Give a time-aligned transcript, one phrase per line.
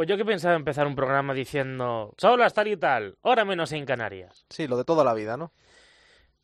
[0.00, 3.84] Pues yo que pensaba empezar un programa diciendo, solo hasta y tal, hora menos en
[3.84, 4.46] Canarias.
[4.48, 5.52] Sí, lo de toda la vida, ¿no?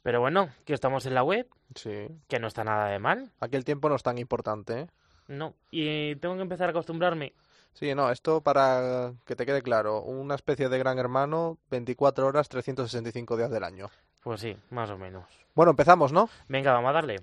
[0.02, 2.06] Pero bueno, que estamos en la web, Sí.
[2.28, 3.32] que no está nada de mal.
[3.40, 4.86] Aquí el tiempo no es tan importante, ¿eh?
[5.28, 5.54] No.
[5.70, 7.32] Y tengo que empezar a acostumbrarme.
[7.72, 12.50] Sí, no, esto para que te quede claro, una especie de gran hermano, 24 horas,
[12.50, 13.88] 365 días del año.
[14.22, 15.24] Pues sí, más o menos.
[15.54, 16.28] Bueno, empezamos, ¿no?
[16.50, 17.22] Venga, vamos a darle.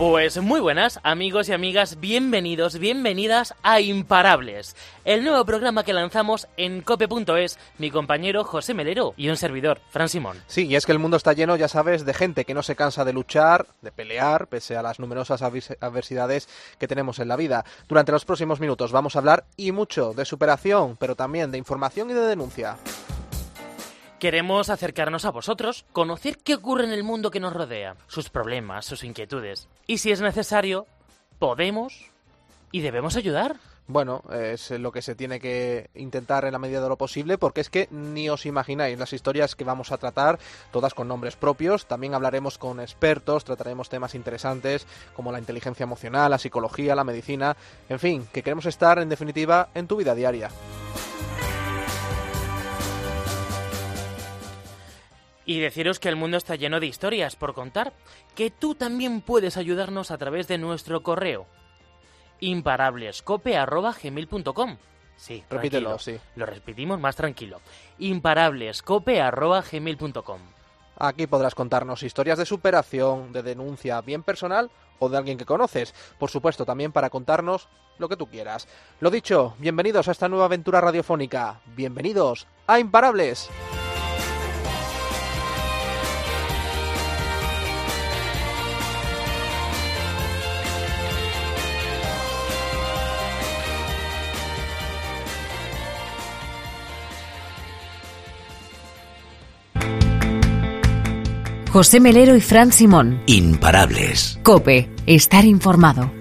[0.00, 6.48] Pues muy buenas, amigos y amigas, bienvenidos, bienvenidas a Imparables, el nuevo programa que lanzamos
[6.56, 10.38] en cope.es, mi compañero José Melero y un servidor, Fran Simón.
[10.46, 12.76] Sí, y es que el mundo está lleno, ya sabes, de gente que no se
[12.76, 16.48] cansa de luchar, de pelear, pese a las numerosas adversidades
[16.78, 17.66] que tenemos en la vida.
[17.86, 22.08] Durante los próximos minutos vamos a hablar y mucho de superación, pero también de información
[22.08, 22.78] y de denuncia.
[24.20, 28.84] Queremos acercarnos a vosotros, conocer qué ocurre en el mundo que nos rodea, sus problemas,
[28.84, 29.66] sus inquietudes.
[29.86, 30.86] Y si es necesario,
[31.38, 32.10] podemos
[32.70, 33.56] y debemos ayudar.
[33.86, 37.62] Bueno, es lo que se tiene que intentar en la medida de lo posible, porque
[37.62, 40.38] es que ni os imagináis las historias que vamos a tratar,
[40.70, 41.86] todas con nombres propios.
[41.86, 47.56] También hablaremos con expertos, trataremos temas interesantes como la inteligencia emocional, la psicología, la medicina,
[47.88, 50.50] en fin, que queremos estar en definitiva en tu vida diaria.
[55.50, 57.92] Y deciros que el mundo está lleno de historias por contar,
[58.36, 61.48] que tú también puedes ayudarnos a través de nuestro correo
[62.38, 64.76] imparablescope.gmail.com
[65.16, 65.98] Sí, Repítelo, tranquilo.
[65.98, 66.20] sí.
[66.36, 67.60] Lo repetimos más tranquilo.
[67.98, 70.40] imparablescope.gmail.com
[70.96, 74.70] Aquí podrás contarnos historias de superación, de denuncia, bien personal
[75.00, 75.92] o de alguien que conoces.
[76.20, 78.68] Por supuesto, también para contarnos lo que tú quieras.
[79.00, 81.60] Lo dicho, bienvenidos a esta nueva aventura radiofónica.
[81.74, 83.50] Bienvenidos a Imparables.
[101.80, 103.22] José Melero y Fran Simón.
[103.24, 104.38] Imparables.
[104.42, 106.12] Cope, estar informado.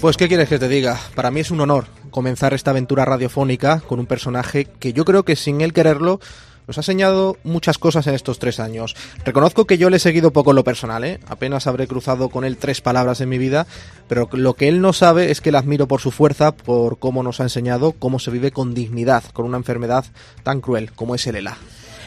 [0.00, 0.98] Pues, ¿qué quieres que te diga?
[1.14, 5.24] Para mí es un honor comenzar esta aventura radiofónica con un personaje que yo creo
[5.24, 6.18] que sin él quererlo
[6.66, 8.96] nos ha enseñado muchas cosas en estos tres años.
[9.24, 11.20] Reconozco que yo le he seguido poco en lo personal, ¿eh?
[11.28, 13.68] apenas habré cruzado con él tres palabras en mi vida,
[14.08, 17.22] pero lo que él no sabe es que le admiro por su fuerza, por cómo
[17.22, 20.06] nos ha enseñado cómo se vive con dignidad, con una enfermedad
[20.42, 21.56] tan cruel como es el ELA.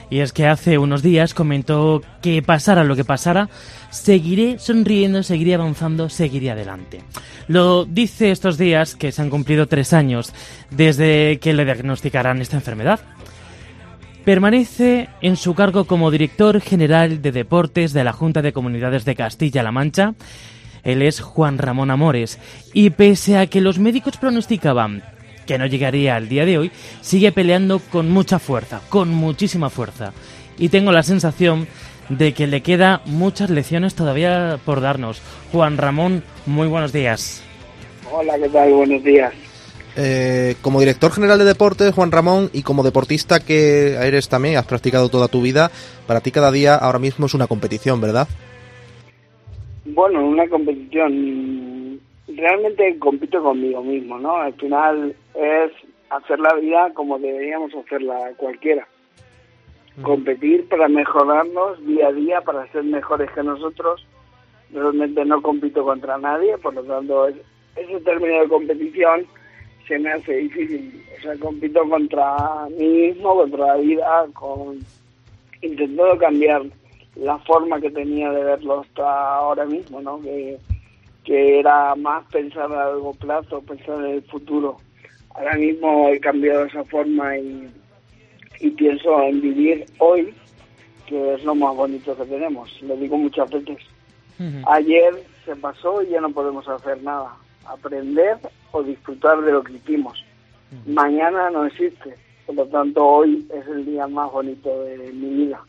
[0.09, 3.49] Y es que hace unos días comentó que pasara lo que pasara,
[3.89, 7.01] seguiré sonriendo, seguiré avanzando, seguiré adelante.
[7.47, 10.33] Lo dice estos días que se han cumplido tres años
[10.69, 12.99] desde que le diagnosticaran esta enfermedad.
[14.23, 19.15] Permanece en su cargo como director general de deportes de la Junta de Comunidades de
[19.15, 20.15] Castilla-La Mancha.
[20.83, 22.39] Él es Juan Ramón Amores
[22.73, 25.03] y pese a que los médicos pronosticaban
[25.45, 30.13] que no llegaría al día de hoy, sigue peleando con mucha fuerza, con muchísima fuerza.
[30.57, 31.67] Y tengo la sensación
[32.09, 35.22] de que le queda muchas lecciones todavía por darnos.
[35.51, 37.44] Juan Ramón, muy buenos días.
[38.11, 38.72] Hola, ¿qué tal?
[38.72, 39.33] Buenos días.
[39.97, 44.66] Eh, como director general de deportes, Juan Ramón, y como deportista que eres también, has
[44.66, 45.72] practicado toda tu vida,
[46.06, 48.27] para ti cada día ahora mismo es una competición, ¿verdad?
[49.85, 51.13] Bueno, una competición,
[52.35, 54.38] realmente compito conmigo mismo, ¿no?
[54.38, 55.72] Al final es
[56.09, 58.88] hacer la vida como deberíamos hacerla cualquiera.
[60.01, 64.06] Competir para mejorarnos día a día, para ser mejores que nosotros.
[64.74, 67.35] Realmente no compito contra nadie, por lo tanto, es-
[67.78, 69.25] ese término de competición
[69.88, 71.01] se me hace difícil.
[71.18, 72.35] O sea, compito contra
[72.78, 74.79] mí mismo, contra la vida, con
[75.62, 76.63] intentando cambiar
[77.16, 80.19] la forma que tenía de verlo hasta ahora mismo, ¿no?
[80.22, 80.57] Que,
[81.25, 84.78] que era más pensar a largo plazo, pensar en el futuro.
[85.34, 87.68] Ahora mismo he cambiado esa forma y,
[88.62, 90.33] y pienso en vivir hoy,
[91.07, 92.81] que es lo más bonito que tenemos.
[92.83, 93.80] Lo digo muchas veces.
[94.68, 95.13] Ayer
[95.45, 97.36] se pasó y ya no podemos hacer nada.
[97.66, 98.38] Aprender
[98.71, 100.24] o disfrutar de lo que hicimos.
[100.86, 102.16] Mañana no existe.
[102.45, 105.60] Por lo tanto, hoy es el día más bonito de mi vida.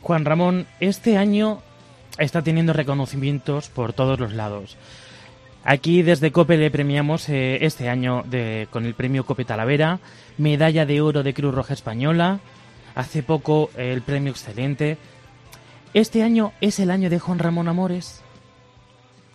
[0.00, 1.60] Juan Ramón, este año
[2.18, 4.76] está teniendo reconocimientos por todos los lados.
[5.64, 9.98] Aquí desde COPE le premiamos eh, este año de- con el premio COPE Talavera,
[10.38, 12.40] medalla de oro de Cruz Roja Española,
[12.94, 14.96] hace poco eh, el premio Excelente.
[15.94, 18.22] ¿Este año es el año de Juan Ramón Amores?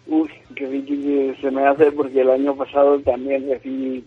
[0.08, 4.04] Uy, qué difícil se me hace porque el año pasado también recibí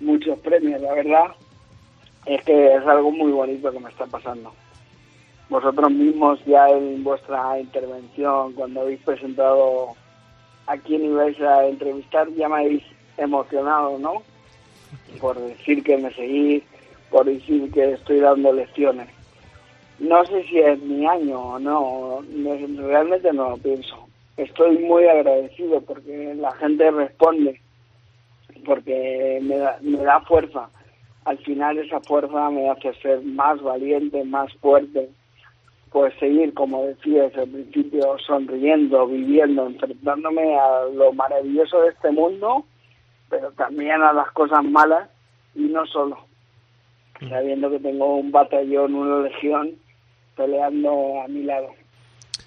[0.00, 1.24] muchos premios, la verdad
[2.26, 4.52] es que es algo muy bonito que me está pasando.
[5.50, 9.96] Vosotros mismos ya en vuestra intervención, cuando habéis presentado
[10.68, 12.84] a quién ibais a entrevistar, ya me habéis
[13.16, 14.22] emocionado, ¿no?
[15.20, 16.62] Por decir que me seguís,
[17.10, 19.08] por decir que estoy dando lecciones.
[19.98, 22.20] No sé si es mi año o no,
[22.86, 24.06] realmente no lo pienso.
[24.36, 27.60] Estoy muy agradecido porque la gente responde,
[28.64, 30.70] porque me da, me da fuerza.
[31.24, 35.10] Al final esa fuerza me hace ser más valiente, más fuerte,
[35.90, 42.64] pues seguir, como decías al principio, sonriendo, viviendo, enfrentándome a lo maravilloso de este mundo,
[43.28, 45.08] pero también a las cosas malas
[45.54, 46.18] y no solo.
[47.28, 49.74] Sabiendo que tengo un batallón, una legión
[50.36, 51.68] peleando a mi lado.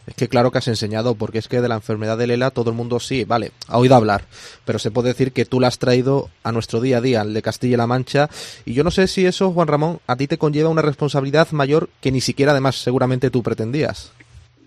[0.06, 2.72] Es que claro que has enseñado, porque es que de la enfermedad de Lela todo
[2.72, 4.24] el mundo sí, vale, ha oído hablar,
[4.66, 7.34] pero se puede decir que tú la has traído a nuestro día a día, al
[7.34, 8.28] de Castilla-La Mancha,
[8.66, 11.88] y yo no sé si eso, Juan Ramón, a ti te conlleva una responsabilidad mayor
[12.02, 14.12] que ni siquiera además seguramente tú pretendías.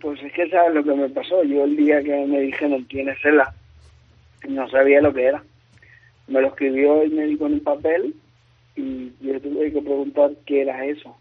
[0.01, 3.23] Pues es que sabes lo que me pasó, yo el día que me dijeron tienes
[3.23, 3.53] Lela,
[4.49, 5.43] no sabía lo que era.
[6.29, 8.15] Me lo escribió el médico en un papel
[8.75, 11.15] y yo tuve que preguntar qué era eso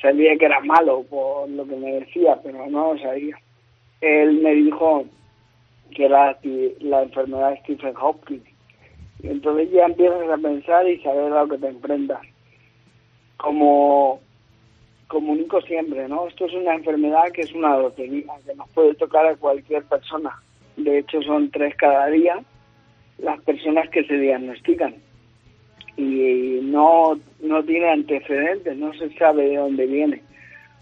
[0.00, 3.38] sabía que era malo por lo que me decía, pero no sabía.
[4.00, 5.04] Él me dijo
[5.94, 6.38] que era
[6.80, 8.46] la enfermedad de Stephen Hopkins.
[9.22, 12.20] Y entonces ya empiezas a pensar y saber a lo que te enfrentas.
[13.36, 14.20] Como
[15.08, 16.28] comunico siempre, ¿no?
[16.28, 20.30] Esto es una enfermedad que es una lotería, que nos puede tocar a cualquier persona.
[20.76, 22.38] De hecho, son tres cada día
[23.18, 24.94] las personas que se diagnostican
[25.98, 30.22] y no, no tiene antecedentes, no se sabe de dónde viene,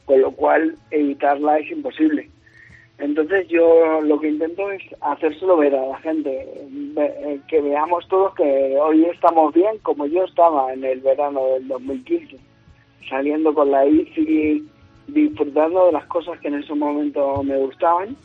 [0.05, 2.29] con lo cual evitarla es imposible.
[2.99, 6.47] Entonces yo lo que intento es hacérselo ver a la gente,
[6.97, 11.69] eh, que veamos todos que hoy estamos bien como yo estaba en el verano del
[11.69, 12.37] 2015,
[13.09, 14.67] saliendo con la ICI,
[15.09, 18.17] disfrutando de las cosas que en ese momento me gustaban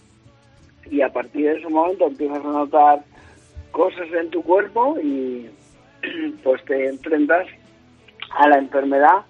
[0.89, 3.03] y a partir de ese momento empiezas a notar
[3.71, 5.49] cosas en tu cuerpo y
[6.43, 7.47] pues te enfrentas
[8.31, 9.25] a la enfermedad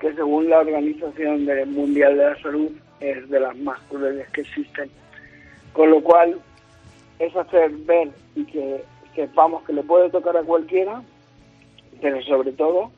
[0.00, 2.70] que según la Organización Mundial de la Salud
[3.00, 4.90] es de las más crueles que existen.
[5.72, 6.38] Con lo cual
[7.18, 8.84] es hacer ver y que
[9.14, 11.02] sepamos que le puede tocar a cualquiera,
[12.00, 12.90] pero sobre todo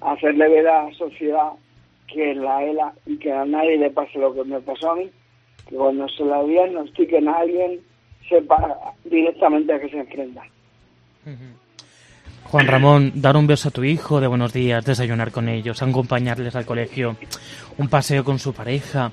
[0.00, 1.52] hacerle ver a la sociedad
[2.06, 5.10] que la ELA y que a nadie le pase lo que me pasó a mí,
[5.68, 7.80] que cuando se la diagnostiquen a alguien
[8.28, 10.42] sepa directamente a qué se enfrenta.
[12.50, 16.56] Juan Ramón, dar un beso a tu hijo de buenos días, desayunar con ellos, acompañarles
[16.56, 17.16] al colegio,
[17.76, 19.12] un paseo con su pareja,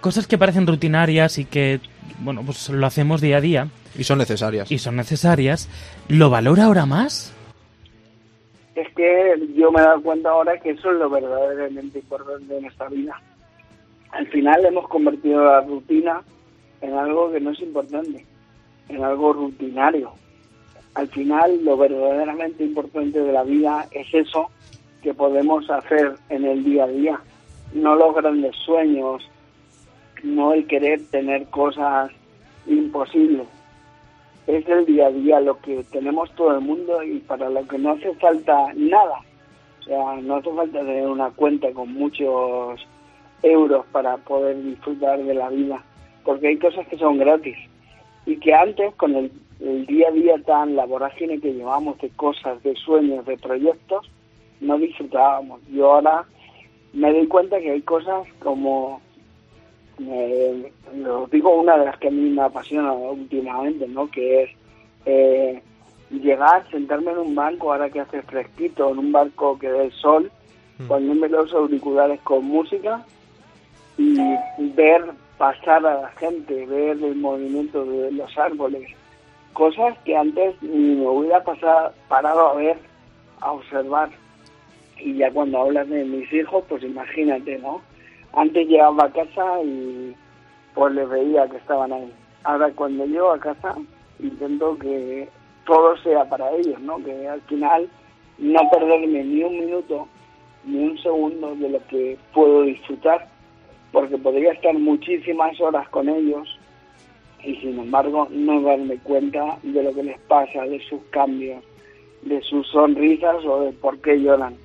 [0.00, 1.78] cosas que parecen rutinarias y que,
[2.18, 3.68] bueno, pues lo hacemos día a día.
[3.96, 4.68] Y son necesarias.
[4.72, 5.68] Y son necesarias.
[6.08, 7.32] ¿Lo valora ahora más?
[8.74, 12.62] Es que yo me he dado cuenta ahora que eso es lo verdaderamente importante de
[12.62, 13.22] nuestra vida.
[14.10, 16.20] Al final hemos convertido la rutina
[16.80, 18.26] en algo que no es importante,
[18.88, 20.14] en algo rutinario
[20.94, 24.50] al final lo verdaderamente importante de la vida es eso
[25.02, 27.20] que podemos hacer en el día a día,
[27.74, 29.28] no los grandes sueños,
[30.22, 32.12] no el querer tener cosas
[32.66, 33.46] imposibles.
[34.46, 37.78] Es el día a día lo que tenemos todo el mundo y para lo que
[37.78, 39.18] no hace falta nada.
[39.80, 42.86] O sea, no hace falta tener una cuenta con muchos
[43.42, 45.82] euros para poder disfrutar de la vida,
[46.24, 47.56] porque hay cosas que son gratis
[48.26, 49.32] y que antes con el
[49.64, 54.10] el día a día tan, la vorágine que llevamos de cosas, de sueños, de proyectos,
[54.60, 55.60] no disfrutábamos.
[55.70, 56.24] Yo ahora
[56.92, 59.00] me doy cuenta que hay cosas como,
[60.00, 64.10] eh, lo digo una de las que a mí me apasiona últimamente, ¿no?
[64.10, 64.50] Que es
[65.06, 65.62] eh,
[66.10, 69.92] llegar, sentarme en un banco, ahora que hace fresquito, en un barco que dé el
[69.92, 70.30] sol,
[70.78, 70.86] mm.
[70.86, 73.04] ponerme los auriculares con música
[73.98, 74.16] y
[74.74, 75.04] ver
[75.38, 78.88] pasar a la gente, ver el movimiento de los árboles,
[79.52, 82.78] cosas que antes ni me hubiera pasado, parado a ver,
[83.40, 84.10] a observar.
[84.98, 87.80] Y ya cuando hablas de mis hijos, pues imagínate, ¿no?
[88.32, 90.14] Antes llegaba a casa y
[90.74, 92.12] pues les veía que estaban ahí.
[92.44, 93.74] Ahora cuando llego a casa
[94.20, 95.28] intento que
[95.66, 97.02] todo sea para ellos, ¿no?
[97.04, 97.88] Que al final
[98.38, 100.08] no perderme ni un minuto,
[100.64, 103.28] ni un segundo de lo que puedo disfrutar,
[103.90, 106.58] porque podría estar muchísimas horas con ellos
[107.44, 111.62] y sin embargo no darme cuenta de lo que les pasa, de sus cambios,
[112.22, 114.56] de sus sonrisas o de por qué lloran.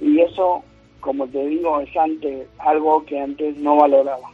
[0.00, 0.62] Y eso,
[1.00, 4.28] como te digo, es antes algo que antes no valoraba.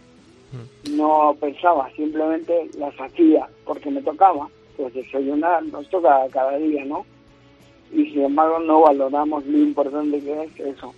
[0.52, 0.96] Mm.
[0.96, 4.48] No pensaba, simplemente las hacía porque me tocaba.
[4.76, 7.04] Pues desayunar nos toca cada día, ¿no?
[7.92, 10.94] y sin embargo no valoramos lo importante que es eso.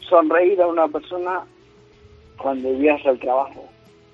[0.00, 1.44] Sonreír a una persona
[2.40, 3.64] cuando llegas al trabajo,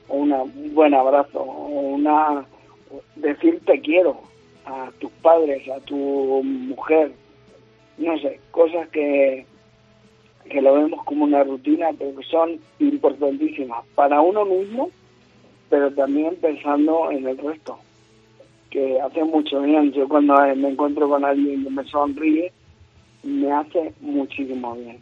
[0.08, 2.46] una, un buen abrazo, una
[3.16, 4.20] decir te quiero
[4.66, 7.12] a tus padres, a tu mujer,
[7.98, 9.46] no sé, cosas que,
[10.48, 14.90] que lo vemos como una rutina, pero que son importantísimas para uno mismo,
[15.68, 17.78] pero también pensando en el resto
[18.70, 19.92] que hace mucho bien.
[19.92, 22.52] Yo cuando me encuentro con alguien que me sonríe,
[23.22, 24.98] me hace muchísimo bien.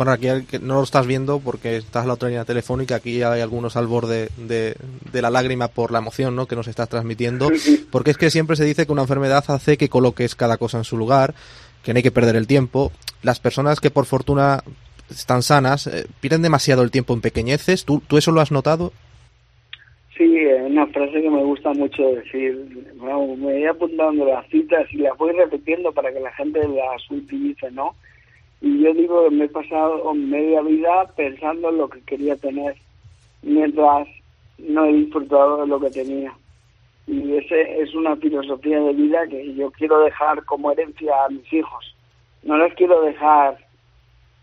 [0.00, 0.28] Bueno, aquí
[0.62, 2.94] no lo estás viendo porque estás en la otra línea telefónica.
[2.94, 4.74] Aquí hay algunos al borde de,
[5.12, 6.46] la lágrima por la emoción ¿no?
[6.46, 7.50] que nos estás transmitiendo.
[7.92, 10.84] Porque es que siempre se dice que una enfermedad hace que coloques cada cosa en
[10.84, 11.34] su lugar,
[11.84, 12.92] que no hay que perder el tiempo.
[13.22, 14.60] Las personas que por fortuna
[15.10, 17.84] están sanas eh, pierden demasiado el tiempo en pequeñeces.
[17.84, 18.94] ¿Tú, ¿Tú eso lo has notado?
[20.16, 22.56] Sí, es una frase que me gusta mucho decir.
[22.98, 27.70] me voy apuntando las citas y las voy repitiendo para que la gente las utilice,
[27.72, 27.94] ¿no?
[28.60, 32.76] Y yo digo me he pasado media vida pensando en lo que quería tener,
[33.42, 34.06] mientras
[34.58, 36.34] no he disfrutado de lo que tenía.
[37.06, 41.50] Y ese es una filosofía de vida que yo quiero dejar como herencia a mis
[41.52, 41.96] hijos.
[42.42, 43.58] No les quiero dejar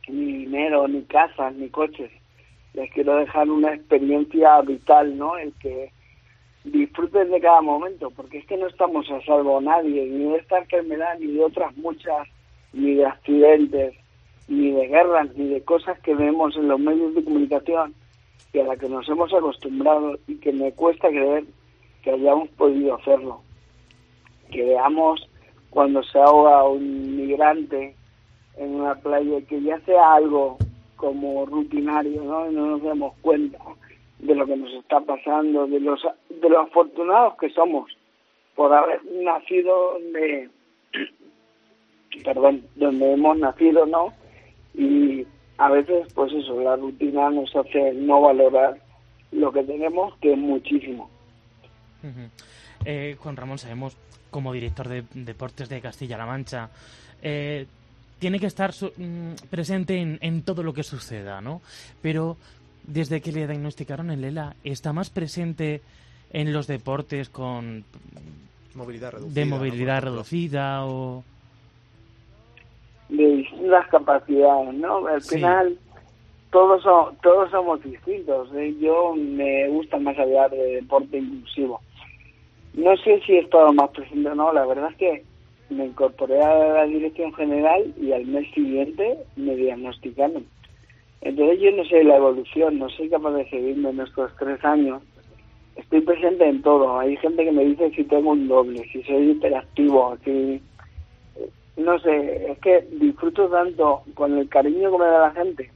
[0.07, 2.11] ni dinero, ni casas, ni coches
[2.77, 5.35] les quiero dejar una experiencia vital, ¿no?
[5.37, 5.91] El que
[6.63, 10.59] disfruten de cada momento, porque es que no estamos a salvo nadie, ni de esta
[10.59, 12.27] enfermedad, ni de otras muchas,
[12.73, 13.95] ni de accidentes,
[14.47, 17.93] ni de guerras, ni de cosas que vemos en los medios de comunicación
[18.53, 21.45] y a la que nos hemos acostumbrado y que me cuesta creer
[22.01, 23.41] que hayamos podido hacerlo.
[24.51, 25.29] Que veamos
[25.69, 27.95] cuando se ahoga un migrante
[28.57, 30.57] en una playa que ya sea algo
[30.95, 32.49] como rutinario, ¿no?
[32.49, 33.59] Y no nos damos cuenta
[34.19, 37.95] de lo que nos está pasando, de los, de los afortunados que somos
[38.55, 40.49] por haber nacido donde,
[42.23, 44.13] perdón, donde hemos nacido, ¿no?
[44.77, 45.25] Y
[45.57, 48.79] a veces, pues eso, la rutina nos hace no valorar
[49.31, 51.09] lo que tenemos, que es muchísimo.
[52.85, 53.97] eh, Juan Ramón, sabemos
[54.29, 56.69] como director de deportes de Castilla-La Mancha,
[57.21, 57.65] eh,
[58.19, 61.61] tiene que estar mm, presente en, todo lo que suceda, ¿no?
[62.01, 62.37] Pero
[62.83, 65.81] desde que le diagnosticaron el ELA, ¿está más presente
[66.31, 67.83] en los deportes con
[68.75, 71.23] movilidad reducida, de movilidad reducida o
[73.67, 75.07] distintas capacidades, ¿no?
[75.07, 75.77] Al final
[76.51, 76.83] todos
[77.21, 78.49] todos somos distintos.
[78.55, 78.75] ¿eh?
[78.79, 81.81] Yo me gusta más hablar de deporte inclusivo.
[82.73, 84.53] No sé si he estado más presente o no.
[84.53, 85.23] La verdad es que
[85.69, 90.45] me incorporé a la dirección general y al mes siguiente me diagnosticaron.
[91.21, 95.01] Entonces yo no sé la evolución, no soy capaz de seguirme en estos tres años.
[95.75, 96.99] Estoy presente en todo.
[96.99, 100.61] Hay gente que me dice si tengo un doble, si soy hiperactivo, si...
[101.77, 105.71] No sé, es que disfruto tanto con el cariño que me da la gente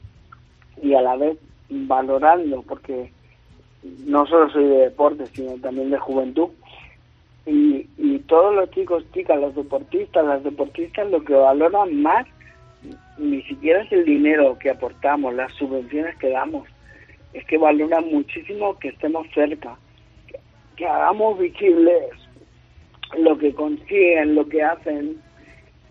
[0.81, 1.37] y a la vez
[1.69, 3.11] valorando, porque
[4.05, 6.49] no solo soy de deporte, sino también de juventud.
[7.45, 12.27] Y, y todos los chicos, chicas, los deportistas, las deportistas lo que valoran más
[13.17, 16.67] ni siquiera es el dinero que aportamos, las subvenciones que damos,
[17.33, 19.77] es que valoran muchísimo que estemos cerca,
[20.75, 22.03] que, hagamos visibles
[23.17, 25.21] lo que consiguen, lo que hacen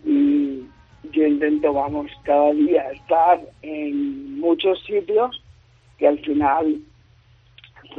[0.05, 0.65] y
[1.11, 5.41] yo intento, vamos, cada día estar en muchos sitios
[5.97, 6.81] que al final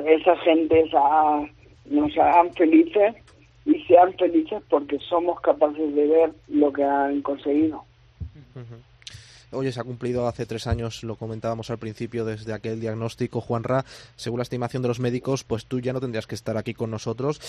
[0.07, 0.91] esa gente
[1.87, 3.15] nos hagan felices
[3.65, 7.85] y sean felices porque somos capaces de ver lo que han conseguido.
[9.53, 13.85] Oye, se ha cumplido hace tres años, lo comentábamos al principio, desde aquel diagnóstico, Juanra.
[14.17, 16.91] Según la estimación de los médicos, pues tú ya no tendrías que estar aquí con
[16.91, 17.41] nosotros.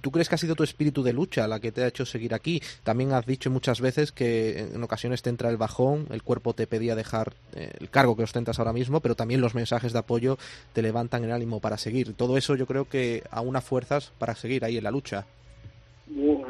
[0.00, 2.34] ¿Tú crees que ha sido tu espíritu de lucha la que te ha hecho seguir
[2.34, 2.60] aquí?
[2.82, 6.66] También has dicho muchas veces que en ocasiones te entra el bajón, el cuerpo te
[6.66, 10.38] pedía dejar eh, el cargo que ostentas ahora mismo, pero también los mensajes de apoyo
[10.72, 12.14] te levantan el ánimo para seguir.
[12.14, 15.26] Todo eso yo creo que aúna fuerzas para seguir ahí en la lucha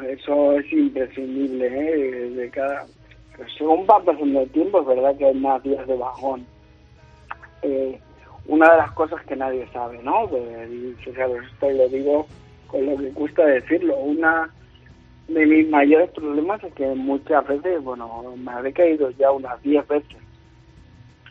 [0.09, 2.29] eso es imprescindible, ¿eh?
[2.31, 2.85] De cada...
[3.57, 6.45] Según va pasando el tiempo, es verdad que hay más días de bajón.
[7.61, 7.99] Eh,
[8.47, 10.27] una de las cosas que nadie sabe, ¿no?
[10.27, 10.43] Pues,
[11.05, 12.25] esto lo digo
[12.67, 13.97] con lo que cuesta decirlo.
[13.97, 14.49] Una
[15.27, 19.87] de mis mayores problemas es que muchas veces, bueno, me habré caído ya unas 10
[19.87, 20.17] veces.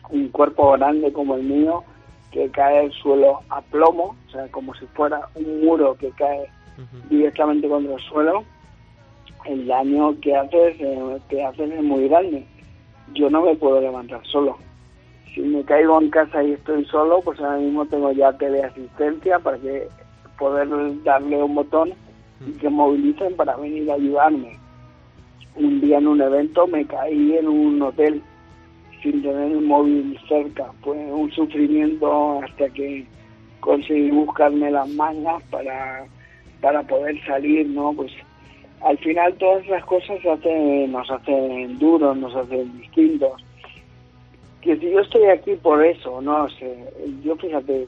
[0.09, 1.83] Un cuerpo grande como el mío
[2.31, 6.49] que cae al suelo a plomo, o sea, como si fuera un muro que cae
[7.09, 8.45] directamente contra el suelo,
[9.45, 12.45] el daño que haces, eh, que haces es muy grande.
[13.13, 14.57] Yo no me puedo levantar solo.
[15.33, 19.57] Si me caigo en casa y estoy solo, pues ahora mismo tengo ya teleasistencia para
[19.57, 19.87] que
[20.37, 20.69] poder
[21.03, 21.93] darle un botón
[22.45, 24.57] y que movilicen para venir a ayudarme.
[25.55, 28.21] un día en un evento me caí en un hotel
[29.01, 30.71] sin tener el móvil cerca.
[30.81, 33.05] Fue un sufrimiento hasta que
[33.59, 36.05] conseguí buscarme las mañas para,
[36.61, 37.93] para poder salir, ¿no?
[37.93, 38.11] Pues
[38.81, 43.43] al final todas esas cosas hacen, nos hacen duros, nos hacen distintos.
[44.61, 46.77] Que si yo estoy aquí por eso, no sé,
[47.23, 47.87] yo fíjate,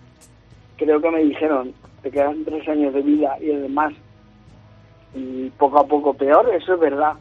[0.78, 3.94] creo que me dijeron, te quedan tres años de vida y además,
[5.14, 7.14] y poco a poco peor, eso es verdad,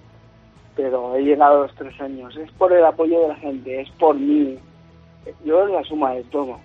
[0.76, 3.90] pero he llegado a los tres años, es por el apoyo de la gente, es
[3.90, 4.56] por mí,
[5.44, 6.58] yo es la suma de todo.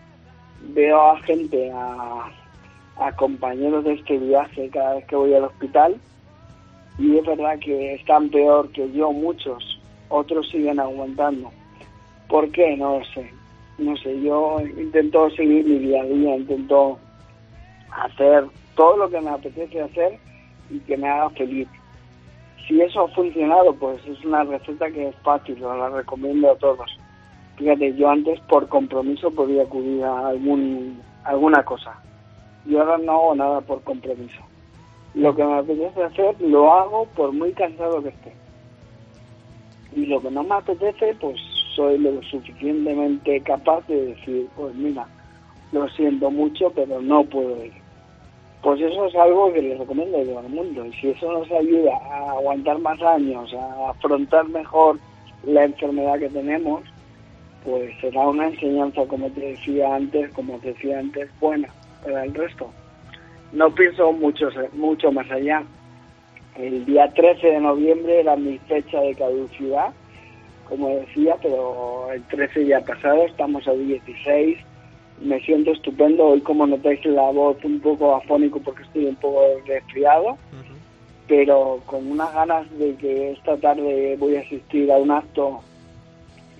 [0.70, 2.30] Veo a gente, a,
[2.98, 6.00] a compañeros de este viaje cada vez que voy al hospital,
[6.98, 11.52] y es verdad que están peor que yo muchos, otros siguen aguantando.
[12.30, 12.78] ¿Por qué?
[12.78, 13.30] No lo sé.
[13.78, 16.98] No sé, yo intento seguir mi día a día, intento
[17.92, 20.18] hacer todo lo que me apetece hacer
[20.70, 21.68] y que me haga feliz.
[22.66, 26.90] Si eso ha funcionado, pues es una receta que es fácil, la recomiendo a todos.
[27.58, 32.00] Fíjate, yo antes por compromiso podía acudir a algún, alguna cosa.
[32.66, 34.42] Yo ahora no hago nada por compromiso
[35.16, 38.34] lo que me apetece hacer lo hago por muy cansado que esté.
[39.96, 41.40] Y lo que no me apetece, pues
[41.74, 45.08] soy lo suficientemente capaz de decir, pues mira,
[45.72, 47.74] lo siento mucho, pero no puedo ir.
[48.62, 50.86] Pues eso es algo que les recomiendo a todo el mundo.
[50.86, 55.00] Y si eso nos ayuda a aguantar más años, a afrontar mejor
[55.46, 56.82] la enfermedad que tenemos,
[57.64, 61.70] pues será una enseñanza, como te decía antes, como te decía antes, buena
[62.04, 62.70] para el resto
[63.52, 65.64] no pienso mucho, mucho más allá.
[66.58, 69.94] El día 13 de noviembre era mi fecha de caducidad,
[70.70, 74.58] como decía, pero el 13 ya pasado, estamos a 16,
[75.22, 79.42] me siento estupendo, hoy como notáis la voz un poco afónico porque estoy un poco
[79.66, 80.38] resfriado,
[81.28, 85.62] pero con unas ganas de que esta tarde voy a asistir a un acto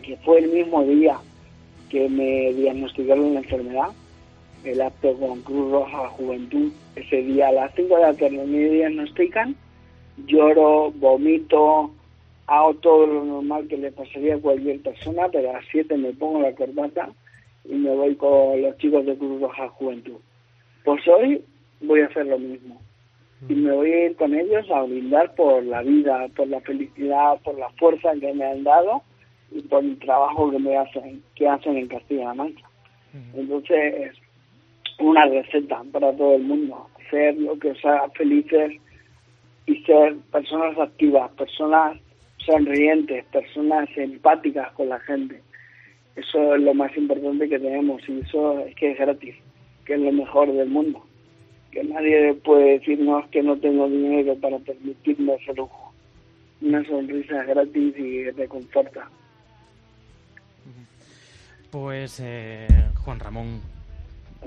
[0.02, 1.18] que fue el mismo día
[1.90, 3.90] que me diagnosticaron la enfermedad,
[4.66, 6.72] el acto con Cruz Roja Juventud.
[6.96, 9.56] Ese día a las 5 de la tarde me diagnostican,
[10.26, 11.92] lloro, vomito,
[12.48, 16.14] hago todo lo normal que le pasaría a cualquier persona, pero a las 7 me
[16.14, 17.10] pongo la corbata
[17.66, 20.18] y me voy con los chicos de Cruz Roja Juventud.
[20.84, 21.44] Pues hoy
[21.82, 22.80] voy a hacer lo mismo.
[23.50, 27.40] Y me voy a ir con ellos a brindar por la vida, por la felicidad,
[27.44, 29.02] por la fuerza que me han dado
[29.52, 32.66] y por el trabajo que me hacen, que hacen en Castilla-La Mancha.
[33.36, 34.14] Entonces,
[35.00, 36.88] una receta para todo el mundo.
[37.10, 38.74] Ser lo que os haga felices
[39.66, 41.98] y ser personas activas, personas
[42.38, 45.42] sonrientes, personas empáticas con la gente.
[46.16, 49.36] Eso es lo más importante que tenemos y eso es que es gratis,
[49.86, 51.04] que es lo mejor del mundo.
[51.72, 55.94] Que nadie puede decirnos que no tengo dinero para permitirme ese lujo.
[56.62, 59.10] Una sonrisa es gratis y reconforta.
[61.70, 62.68] Pues eh,
[63.04, 63.62] Juan Ramón,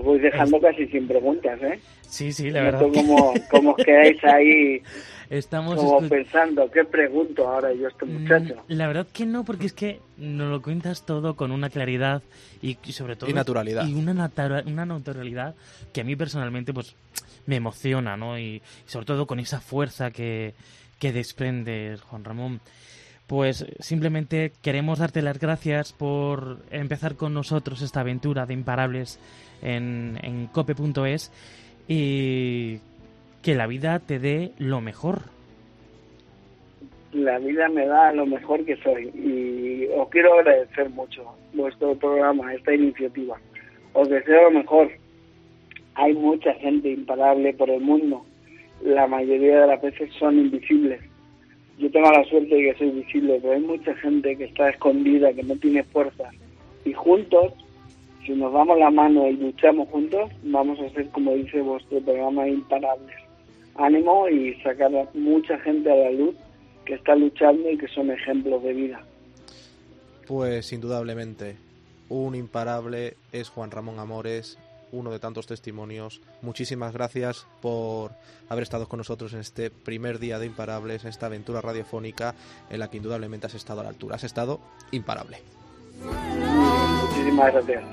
[0.03, 1.81] voy dejando casi sin preguntas, ¿eh?
[2.03, 2.87] Sí, sí, la verdad.
[2.93, 4.83] Como, como os quedáis ahí
[5.31, 8.65] Estamos como pensando, ¿qué pregunto ahora yo a este mm, muchacho?
[8.69, 12.23] La verdad que no, porque es que nos lo cuentas todo con una claridad
[12.63, 13.29] y, sobre todo...
[13.29, 13.87] Y naturalidad.
[13.87, 14.31] Y una,
[14.67, 15.55] una naturalidad
[15.93, 16.97] que a mí personalmente pues
[17.45, 18.39] me emociona, ¿no?
[18.39, 20.55] Y, sobre todo con esa fuerza que,
[20.99, 22.61] que desprendes, Juan Ramón.
[23.27, 29.21] Pues simplemente queremos darte las gracias por empezar con nosotros esta aventura de imparables
[29.63, 31.33] en, en cope.es
[31.89, 32.79] y
[33.43, 35.23] que la vida te dé lo mejor.
[37.13, 42.55] La vida me da lo mejor que soy y os quiero agradecer mucho vuestro programa,
[42.55, 43.39] esta iniciativa.
[43.95, 44.91] Os deseo lo mejor.
[45.95, 48.25] Hay mucha gente imparable por el mundo.
[48.83, 51.01] La mayoría de las veces son invisibles.
[51.79, 55.33] Yo tengo la suerte de que soy visible, pero hay mucha gente que está escondida,
[55.33, 56.31] que no tiene fuerza.
[56.85, 57.55] Y juntos
[58.29, 62.47] si nos damos la mano y luchamos juntos, vamos a ser, como dice vuestro programa,
[62.47, 63.17] imparables.
[63.75, 66.35] Ánimo y sacar a mucha gente a la luz
[66.85, 69.01] que está luchando y que son ejemplos de vida.
[70.27, 71.57] Pues indudablemente,
[72.11, 74.59] un imparable es Juan Ramón Amores,
[74.93, 76.21] uno de tantos testimonios.
[76.43, 78.11] Muchísimas gracias por
[78.51, 82.35] haber estado con nosotros en este primer día de Imparables, en esta aventura radiofónica
[82.69, 84.17] en la que indudablemente has estado a la altura.
[84.17, 84.61] Has estado
[84.91, 85.39] imparable.
[87.29, 87.85] Muchísimas gracias.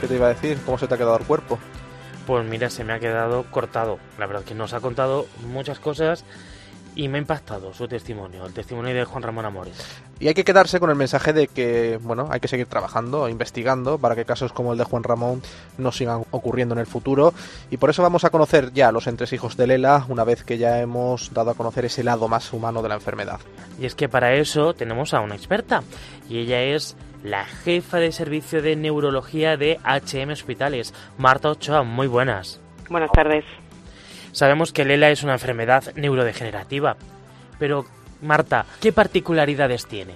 [0.00, 0.58] ¿Qué te iba a decir?
[0.66, 1.58] ¿Cómo se te ha quedado el cuerpo?
[2.26, 3.98] Pues mira, se me ha quedado cortado.
[4.18, 6.24] La verdad que nos ha contado muchas cosas
[6.96, 9.76] y me ha impactado su testimonio, el testimonio de Juan Ramón Amores.
[10.18, 13.98] Y hay que quedarse con el mensaje de que, bueno, hay que seguir trabajando, investigando,
[13.98, 15.42] para que casos como el de Juan Ramón
[15.76, 17.34] no sigan ocurriendo en el futuro.
[17.70, 20.80] Y por eso vamos a conocer ya los entresijos de Lela, una vez que ya
[20.80, 23.40] hemos dado a conocer ese lado más humano de la enfermedad.
[23.78, 25.82] Y es que para eso tenemos a una experta,
[26.30, 31.82] y ella es la jefa de servicio de neurología de HM Hospitales, Marta Ochoa.
[31.82, 32.60] Muy buenas.
[32.88, 33.44] Buenas tardes.
[34.36, 36.96] Sabemos que Lela es una enfermedad neurodegenerativa,
[37.58, 37.86] pero
[38.20, 40.12] Marta, ¿qué particularidades tiene?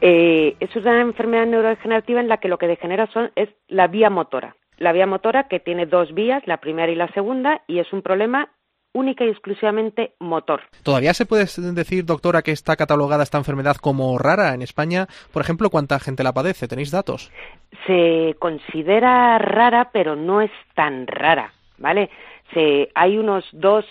[0.00, 4.08] Eh, es una enfermedad neurodegenerativa en la que lo que degenera son, es la vía
[4.08, 4.56] motora.
[4.78, 8.00] La vía motora que tiene dos vías, la primera y la segunda, y es un
[8.00, 8.48] problema
[8.94, 10.62] única y exclusivamente motor.
[10.82, 15.08] ¿Todavía se puede decir, doctora, que está catalogada esta enfermedad como rara en España?
[15.30, 16.68] Por ejemplo, ¿cuánta gente la padece?
[16.68, 17.30] ¿Tenéis datos?
[17.86, 22.08] Se considera rara, pero no es tan rara, ¿vale?
[22.94, 23.84] Hay unos dos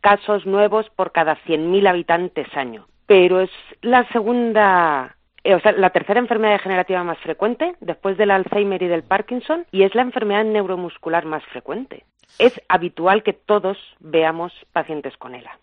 [0.00, 3.50] casos nuevos por cada 100.000 habitantes año, pero es
[3.82, 8.88] la segunda eh, o sea, la tercera enfermedad degenerativa más frecuente, después del Alzheimer y
[8.88, 12.04] del Parkinson, y es la enfermedad neuromuscular más frecuente.
[12.38, 15.58] Es habitual que todos veamos pacientes con ELA.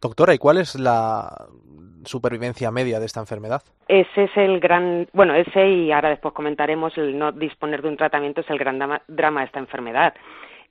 [0.00, 1.46] Doctora, ¿y cuál es la
[2.04, 3.62] supervivencia media de esta enfermedad?
[3.86, 7.96] Ese es el gran, bueno, ese y ahora después comentaremos el no disponer de un
[7.96, 10.14] tratamiento es el gran drama de esta enfermedad.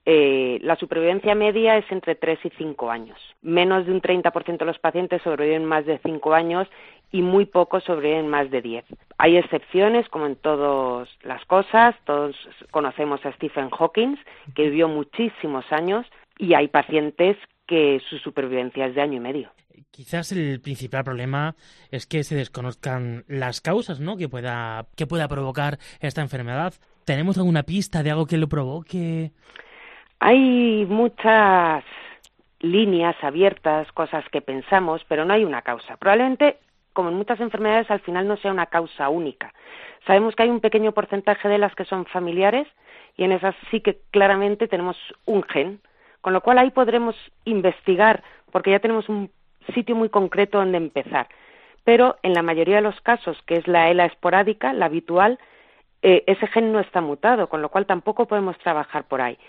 [0.05, 3.19] Eh, la supervivencia media es entre 3 y 5 años.
[3.41, 6.67] Menos de un 30% de los pacientes sobreviven más de 5 años
[7.11, 8.85] y muy pocos sobreviven más de 10.
[9.17, 11.95] Hay excepciones, como en todas las cosas.
[12.05, 12.35] Todos
[12.71, 14.15] conocemos a Stephen Hawking,
[14.55, 17.37] que vivió muchísimos años, y hay pacientes
[17.67, 19.51] que su supervivencia es de año y medio.
[19.91, 21.55] Quizás el principal problema
[21.91, 24.17] es que se desconozcan las causas ¿no?
[24.17, 26.73] que, pueda, que pueda provocar esta enfermedad.
[27.05, 29.31] ¿Tenemos alguna pista de algo que lo provoque?
[30.23, 31.83] Hay muchas
[32.59, 35.97] líneas abiertas, cosas que pensamos, pero no hay una causa.
[35.97, 36.59] Probablemente,
[36.93, 39.51] como en muchas enfermedades, al final no sea una causa única.
[40.05, 42.67] Sabemos que hay un pequeño porcentaje de las que son familiares
[43.17, 45.81] y en esas sí que claramente tenemos un gen,
[46.21, 49.31] con lo cual ahí podremos investigar porque ya tenemos un
[49.73, 51.29] sitio muy concreto donde empezar.
[51.83, 55.39] Pero en la mayoría de los casos, que es la ELA esporádica, la habitual,
[56.03, 59.39] eh, ese gen no está mutado, con lo cual tampoco podemos trabajar por ahí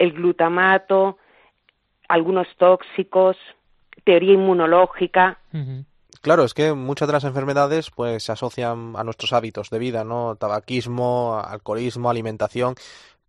[0.00, 1.18] el glutamato,
[2.08, 3.36] algunos tóxicos,
[4.02, 5.38] teoría inmunológica.
[6.22, 10.02] Claro, es que muchas de las enfermedades pues se asocian a nuestros hábitos de vida,
[10.02, 10.36] ¿no?
[10.36, 12.74] Tabaquismo, alcoholismo, alimentación.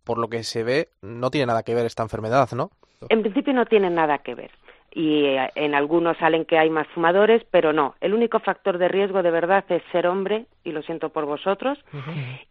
[0.02, 2.70] Por lo que se ve, no tiene nada que ver esta enfermedad, ¿no?
[3.08, 4.50] En principio no tiene nada que ver.
[4.94, 7.94] Y eh, en algunos salen que hay más fumadores, pero no.
[8.00, 11.78] El único factor de riesgo de verdad es ser hombre, y lo siento por vosotros,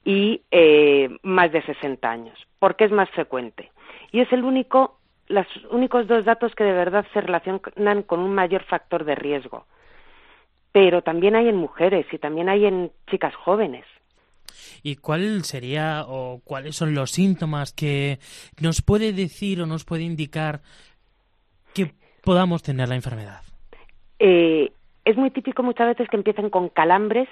[0.06, 3.72] y eh, más de 60 años, porque es más frecuente
[4.12, 8.34] y es el único, los únicos dos datos que de verdad se relacionan con un
[8.34, 9.66] mayor factor de riesgo.
[10.72, 13.86] Pero también hay en mujeres y también hay en chicas jóvenes.
[14.84, 18.20] ¿Y cuál sería o cuáles son los síntomas que
[18.62, 20.62] nos puede decir o nos puede indicar
[21.74, 21.94] que
[22.24, 23.42] podamos tener la enfermedad?
[24.20, 24.72] Eh,
[25.06, 27.30] es muy típico muchas veces que empiecen con calambres,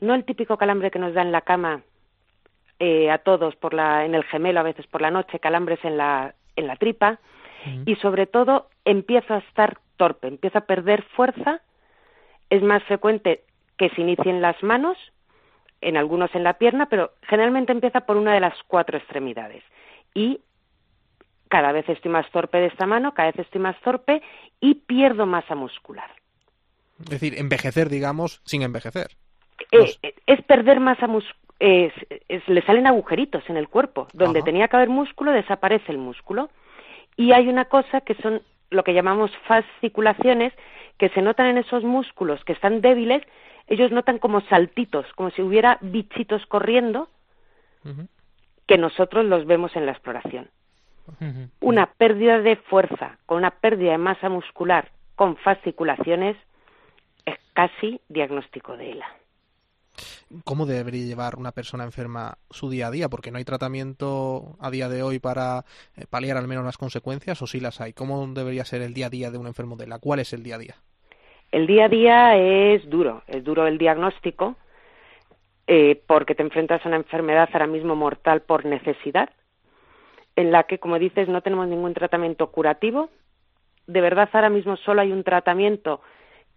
[0.00, 1.82] no el típico calambre que nos da en la cama
[2.84, 5.96] eh, a todos por la, en el gemelo, a veces por la noche, calambres en
[5.96, 7.20] la, en la tripa
[7.86, 11.60] y sobre todo empieza a estar torpe, empieza a perder fuerza,
[12.50, 13.44] es más frecuente
[13.78, 14.98] que se inicien las manos,
[15.80, 19.62] en algunos en la pierna, pero generalmente empieza por una de las cuatro extremidades.
[20.12, 20.40] Y
[21.48, 24.22] cada vez estoy más torpe de esta mano, cada vez estoy más torpe
[24.60, 26.10] y pierdo masa muscular.
[26.98, 29.12] Es decir, envejecer, digamos, sin envejecer.
[29.70, 29.94] Eh,
[30.26, 31.06] es perder masa
[31.62, 34.08] muscular le salen agujeritos en el cuerpo.
[34.12, 36.50] Donde tenía que haber músculo, desaparece el músculo.
[37.16, 40.52] Y hay una cosa que son lo que llamamos fasciculaciones,
[40.98, 43.22] que se notan en esos músculos que están débiles,
[43.68, 47.08] ellos notan como saltitos, como si hubiera bichitos corriendo,
[48.66, 50.50] que nosotros los vemos en la exploración.
[51.60, 56.36] Una pérdida de fuerza con una pérdida de masa muscular con fasciculaciones
[57.24, 59.06] es casi diagnóstico de ELA.
[60.44, 63.08] ¿Cómo debería llevar una persona enferma su día a día?
[63.08, 65.64] Porque no hay tratamiento a día de hoy para
[65.96, 67.92] eh, paliar al menos las consecuencias, o sí las hay.
[67.92, 69.98] ¿Cómo debería ser el día a día de un enfermo de la?
[69.98, 70.74] ¿Cuál es el día a día?
[71.50, 74.56] El día a día es duro, es duro el diagnóstico,
[75.66, 79.28] eh, porque te enfrentas a una enfermedad ahora mismo mortal por necesidad,
[80.34, 83.10] en la que, como dices, no tenemos ningún tratamiento curativo.
[83.86, 86.00] De verdad, ahora mismo solo hay un tratamiento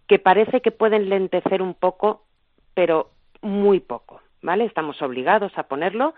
[0.06, 2.22] que parece que puede enlentecer un poco,
[2.72, 3.10] pero
[3.42, 4.64] muy poco, ¿vale?
[4.64, 6.14] Estamos obligados a ponerlo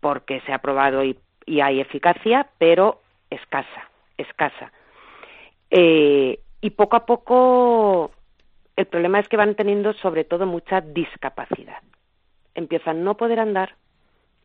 [0.00, 1.18] porque se ha probado y,
[1.60, 4.72] hay eficacia, pero escasa, escasa.
[5.70, 8.12] Eh, y poco a poco
[8.76, 11.82] el problema es que van teniendo sobre todo mucha discapacidad.
[12.54, 13.74] Empiezan a no poder andar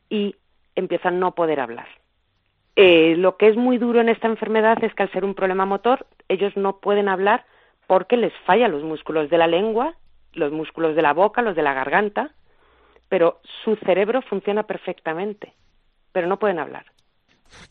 [0.10, 0.36] y
[0.76, 1.88] empiezan a no poder hablar.
[2.76, 5.66] Eh, lo que es muy duro en esta enfermedad es que al ser un problema
[5.66, 7.46] motor, ellos no pueden hablar
[7.88, 9.96] porque les fallan los músculos de la lengua,
[10.36, 12.32] los músculos de la boca, los de la garganta,
[13.10, 15.54] pero su cerebro funciona perfectamente,
[16.12, 16.86] pero no pueden hablar.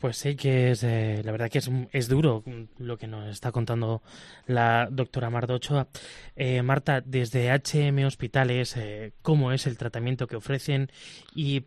[0.01, 2.43] Pues sí que es, eh, la verdad que es, es, duro
[2.79, 4.03] lo que nos está contando
[4.47, 5.89] la doctora Marta Ochoa.
[6.37, 10.89] Eh, Marta, desde HM Hospitales, eh, ¿cómo es el tratamiento que ofrecen
[11.35, 11.65] y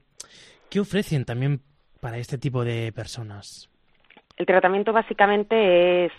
[0.69, 1.61] qué ofrecen también
[1.99, 3.69] para este tipo de personas?
[4.37, 6.11] El tratamiento básicamente es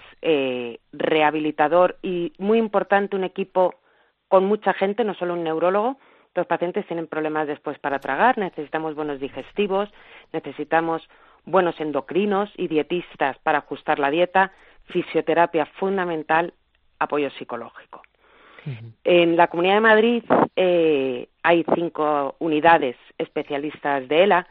[0.93, 3.77] rehabilitador y muy importante un equipo
[4.29, 5.99] con mucha gente, no solo un neurólogo.
[6.35, 9.89] Los pacientes tienen problemas después para tragar, necesitamos buenos digestivos,
[10.33, 11.09] necesitamos
[11.45, 14.53] buenos endocrinos y dietistas para ajustar la dieta,
[14.85, 16.53] fisioterapia fundamental,
[16.99, 18.03] apoyo psicológico.
[19.05, 24.47] En la Comunidad de Madrid eh, hay cinco unidades especialistas de ELA.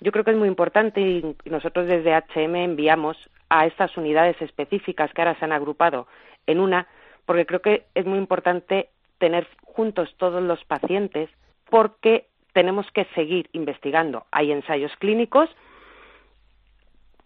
[0.00, 3.16] Yo creo que es muy importante y nosotros desde HM enviamos
[3.48, 6.06] a estas unidades específicas que ahora se han agrupado
[6.46, 6.86] en una,
[7.24, 11.30] porque creo que es muy importante tener juntos todos los pacientes
[11.68, 14.26] porque tenemos que seguir investigando.
[14.30, 15.50] Hay ensayos clínicos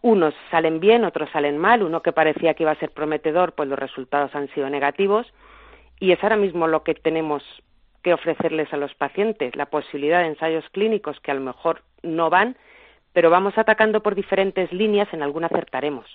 [0.03, 3.69] unos salen bien, otros salen mal, uno que parecía que iba a ser prometedor, pues
[3.69, 5.27] los resultados han sido negativos
[5.99, 7.43] y es ahora mismo lo que tenemos
[8.03, 12.31] que ofrecerles a los pacientes, la posibilidad de ensayos clínicos que a lo mejor no
[12.31, 12.57] van,
[13.13, 16.07] pero vamos atacando por diferentes líneas, en alguna acertaremos.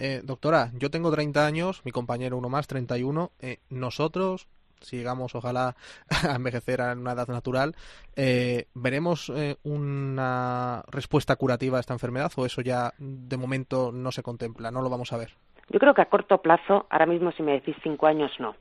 [0.00, 3.30] Eh, doctora, yo tengo 30 años, mi compañero uno más, 31.
[3.40, 4.48] Eh, nosotros
[4.80, 5.76] si llegamos ojalá
[6.28, 7.74] a envejecer a una edad natural,
[8.16, 14.12] eh, ¿veremos eh, una respuesta curativa a esta enfermedad o eso ya de momento no
[14.12, 15.30] se contempla, no lo vamos a ver?
[15.68, 18.56] Yo creo que a corto plazo, ahora mismo si me decís cinco años, no.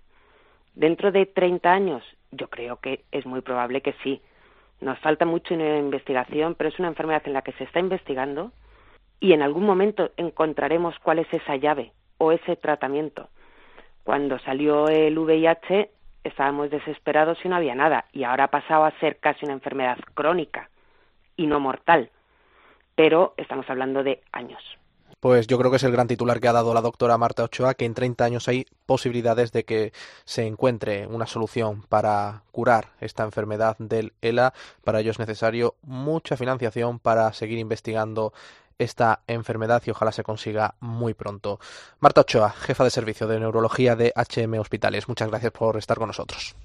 [0.75, 4.21] Dentro de 30 años, yo creo que es muy probable que sí.
[4.80, 8.52] Nos falta mucho en investigación, pero es una enfermedad en la que se está investigando
[9.19, 13.29] y en algún momento encontraremos cuál es esa llave o ese tratamiento.
[14.03, 15.89] Cuando salió el VIH,
[16.23, 19.97] estábamos desesperados y no había nada, y ahora ha pasado a ser casi una enfermedad
[20.13, 20.69] crónica
[21.36, 22.10] y no mortal,
[22.95, 24.62] pero estamos hablando de años.
[25.19, 27.73] Pues yo creo que es el gran titular que ha dado la doctora Marta Ochoa,
[27.73, 29.91] que en 30 años hay posibilidades de que
[30.23, 34.53] se encuentre una solución para curar esta enfermedad del ELA.
[34.82, 38.32] Para ello es necesario mucha financiación para seguir investigando
[38.79, 41.59] esta enfermedad y ojalá se consiga muy pronto.
[41.99, 46.07] Marta Ochoa, jefa de servicio de neurología de HM Hospitales, muchas gracias por estar con
[46.07, 46.55] nosotros.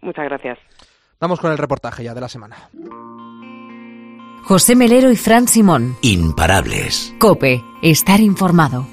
[0.00, 0.58] Muchas gracias.
[1.20, 2.70] Vamos con el reportaje ya de la semana.
[4.44, 5.96] José Melero y Fran Simón.
[6.00, 7.14] Imparables.
[7.20, 8.86] Cope, estar informado.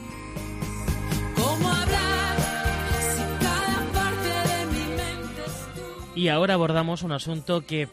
[6.18, 7.88] Y ahora abordamos un asunto que,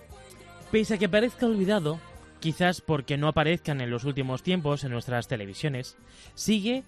[0.73, 2.01] pese a que parezca olvidado,
[2.45, 5.97] quizás porque no aparezcan en los últimos tiempos en nuestras televisiones,
[6.35, 6.85] sigue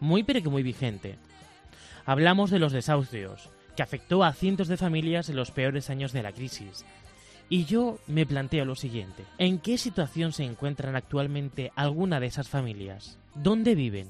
[0.00, 1.14] muy pero que muy vigente.
[2.06, 6.24] Hablamos de los desahucios, que afectó a cientos de familias en los peores años de
[6.24, 6.84] la crisis.
[7.48, 12.48] Y yo me planteo lo siguiente, ¿en qué situación se encuentran actualmente alguna de esas
[12.48, 13.16] familias?
[13.36, 14.08] ¿Dónde viven?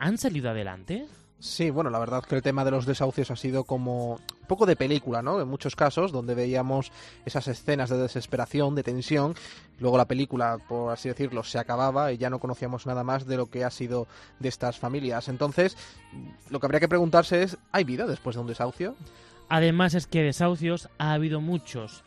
[0.00, 1.06] ¿Han salido adelante?
[1.40, 4.66] Sí, bueno, la verdad que el tema de los desahucios ha sido como un poco
[4.66, 5.40] de película, ¿no?
[5.40, 6.90] En muchos casos, donde veíamos
[7.24, 9.34] esas escenas de desesperación, de tensión,
[9.78, 13.36] luego la película, por así decirlo, se acababa y ya no conocíamos nada más de
[13.36, 14.08] lo que ha sido
[14.40, 15.28] de estas familias.
[15.28, 15.76] Entonces,
[16.50, 18.96] lo que habría que preguntarse es, ¿hay vida después de un desahucio?
[19.48, 22.02] Además es que desahucios ha habido muchos,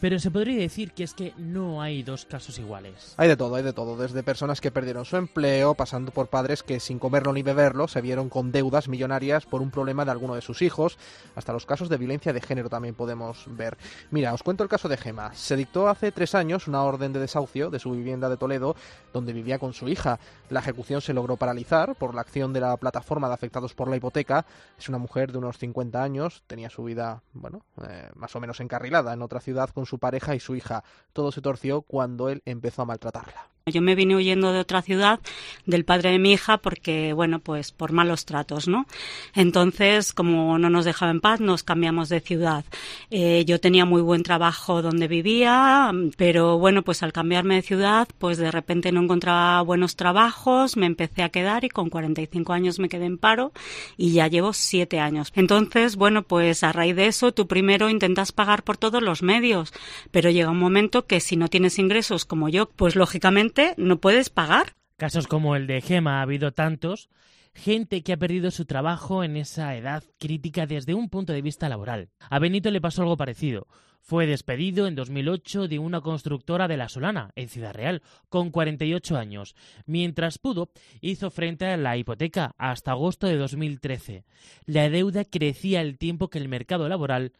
[0.00, 3.14] pero se podría decir que es que no hay dos casos iguales.
[3.16, 6.62] Hay de todo, hay de todo, desde personas que perdieron su empleo, pasando por padres
[6.62, 10.34] que sin comerlo ni beberlo se vieron con deudas millonarias por un problema de alguno
[10.34, 10.98] de sus hijos,
[11.34, 13.76] hasta los casos de violencia de género también podemos ver.
[14.10, 15.34] Mira, os cuento el caso de Gema.
[15.34, 18.76] Se dictó hace tres años una orden de desahucio de su vivienda de Toledo,
[19.12, 20.18] donde vivía con su hija.
[20.50, 23.96] La ejecución se logró paralizar por la acción de la plataforma de afectados por la
[23.96, 24.46] hipoteca.
[24.78, 28.60] Es una mujer de unos 50 años, tenía su vida, bueno, eh, más o menos
[28.60, 30.84] encarrilada en otra ciudad con su pareja y su hija.
[31.12, 33.48] Todo se torció cuando él empezó a maltratarla.
[33.68, 35.20] Yo me vine huyendo de otra ciudad
[35.66, 38.86] del padre de mi hija porque, bueno, pues por malos tratos, ¿no?
[39.34, 42.64] Entonces, como no nos dejaba en paz, nos cambiamos de ciudad.
[43.10, 48.08] Eh, yo tenía muy buen trabajo donde vivía, pero bueno, pues al cambiarme de ciudad,
[48.18, 52.78] pues de repente no encontraba buenos trabajos, me empecé a quedar y con 45 años
[52.78, 53.52] me quedé en paro
[53.96, 55.32] y ya llevo siete años.
[55.34, 59.72] Entonces, bueno, pues a raíz de eso, tú primero intentas pagar por todos los medios,
[60.10, 64.30] pero llega un momento que si no tienes ingresos como yo, pues lógicamente no puedes
[64.30, 64.76] pagar.
[64.96, 67.08] Casos como el de Gema ha habido tantos.
[67.54, 71.68] gente que ha perdido su trabajo en esa edad crítica desde un punto de vista
[71.68, 72.10] laboral.
[72.30, 73.66] A Benito le pasó algo parecido.
[74.00, 79.16] Fue despedido en 2008 de una constructora de La Solana, en Ciudad Real, con 48
[79.16, 79.56] años.
[79.86, 84.24] Mientras pudo, hizo frente a la hipoteca hasta agosto de 2013.
[84.66, 87.32] La deuda crecía el tiempo que el mercado laboral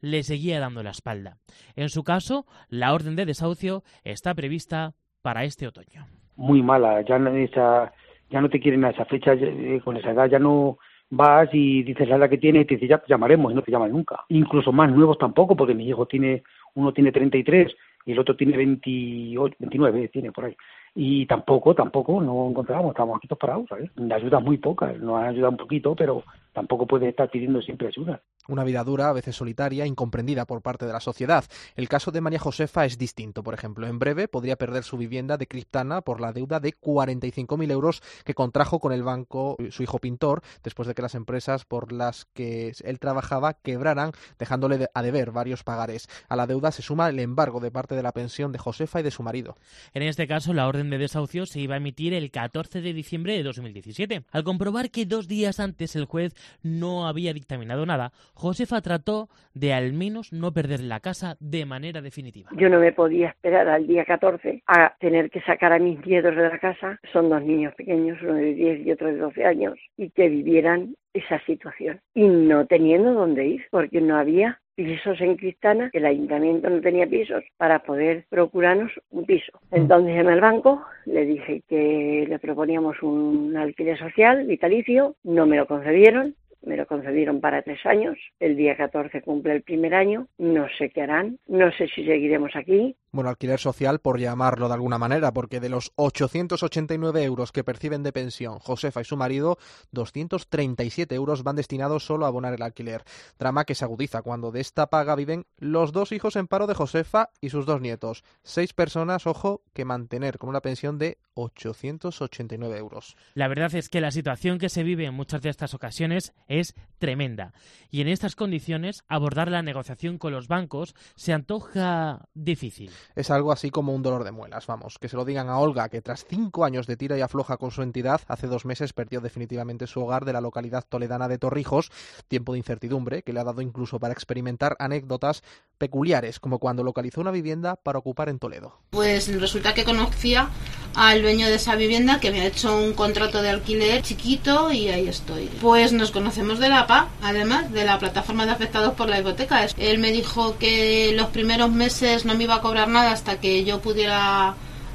[0.00, 1.38] le seguía dando la espalda.
[1.76, 6.06] En su caso, la orden de desahucio está prevista para este otoño.
[6.36, 10.28] Muy mala, ya no, ya no te quieren a esa fecha, eh, con esa edad
[10.28, 10.78] ya no
[11.10, 13.62] vas y dices la edad que tiene y te dice ya te llamaremos y no
[13.62, 14.24] te llaman nunca.
[14.28, 16.42] Incluso más nuevos tampoco, porque mi hijo tiene,
[16.74, 17.72] uno tiene 33
[18.06, 20.56] y el otro tiene 28, 29, tiene por ahí
[20.94, 23.90] y tampoco, tampoco no encontramos, estamos aquí todos parados, ¿sabes?
[23.96, 27.88] La ayuda muy poca, nos han ayudado un poquito, pero tampoco puede estar pidiendo siempre
[27.88, 28.20] ayuda.
[28.48, 31.44] Una vida dura, a veces solitaria, incomprendida por parte de la sociedad.
[31.76, 33.86] El caso de María Josefa es distinto, por ejemplo.
[33.86, 38.34] En breve podría perder su vivienda de Criptana por la deuda de 45.000 euros que
[38.34, 42.72] contrajo con el banco su hijo pintor, después de que las empresas por las que
[42.82, 46.08] él trabajaba quebraran, dejándole a deber varios pagares.
[46.28, 49.02] A la deuda se suma el embargo de parte de la pensión de Josefa y
[49.04, 49.56] de su marido.
[49.94, 53.34] En este caso, la orden de desahucio se iba a emitir el 14 de diciembre
[53.34, 54.24] de 2017.
[54.32, 59.72] Al comprobar que dos días antes el juez no había dictaminado nada, Josefa trató de
[59.72, 62.50] al menos no perder la casa de manera definitiva.
[62.56, 66.34] Yo no me podía esperar al día 14 a tener que sacar a mis nietos
[66.34, 66.98] de la casa.
[67.12, 70.94] Son dos niños pequeños, uno de 10 y otro de 12 años, y que vivieran
[71.12, 72.00] esa situación.
[72.14, 77.06] Y no teniendo dónde ir, porque no había pisos en Cristana, el ayuntamiento no tenía
[77.06, 79.52] pisos para poder procurarnos un piso.
[79.70, 79.76] Mm.
[79.76, 85.56] Entonces en el banco le dije que le proponíamos un alquiler social vitalicio, no me
[85.56, 90.28] lo concedieron, me lo concedieron para tres años, el día 14 cumple el primer año,
[90.38, 92.96] no sé qué harán, no sé si seguiremos aquí.
[93.14, 98.02] Bueno, alquiler social por llamarlo de alguna manera, porque de los 889 euros que perciben
[98.02, 99.58] de pensión Josefa y su marido,
[99.90, 103.04] 237 euros van destinados solo a abonar el alquiler.
[103.38, 106.72] Drama que se agudiza cuando de esta paga viven los dos hijos en paro de
[106.72, 108.24] Josefa y sus dos nietos.
[108.44, 113.16] Seis personas, ojo, que mantener con una pensión de 889 euros.
[113.34, 116.74] La verdad es que la situación que se vive en muchas de estas ocasiones es
[116.96, 117.52] tremenda.
[117.90, 122.90] Y en estas condiciones, abordar la negociación con los bancos se antoja difícil.
[123.14, 124.98] Es algo así como un dolor de muelas, vamos.
[124.98, 127.70] Que se lo digan a Olga, que tras cinco años de tira y afloja con
[127.70, 131.90] su entidad, hace dos meses perdió definitivamente su hogar de la localidad toledana de Torrijos,
[132.28, 135.42] tiempo de incertidumbre que le ha dado incluso para experimentar anécdotas
[135.78, 138.78] peculiares, como cuando localizó una vivienda para ocupar en Toledo.
[138.90, 140.50] Pues resulta que conocía
[140.94, 144.88] al dueño de esa vivienda que me ha hecho un contrato de alquiler chiquito y
[144.88, 145.48] ahí estoy.
[145.60, 149.66] Pues nos conocemos de la PA, además, de la plataforma de afectados por la hipoteca.
[149.76, 153.64] Él me dijo que los primeros meses no me iba a cobrar nada hasta que
[153.64, 154.54] yo pudiera